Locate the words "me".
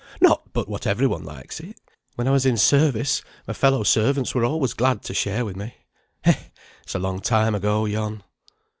5.55-5.75